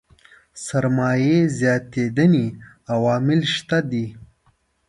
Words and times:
سرمايې 0.65 1.37
زياتېدنې 1.57 2.45
عوامل 2.93 3.41
شته 3.55 3.77
دي. 3.91 4.05